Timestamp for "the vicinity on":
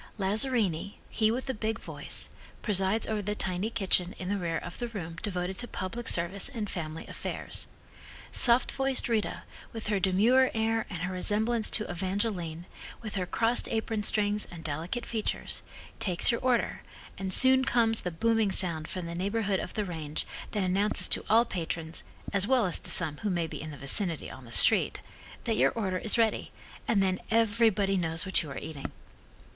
23.69-24.45